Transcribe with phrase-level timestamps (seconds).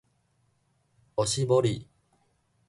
[1.15, 1.87] お絞り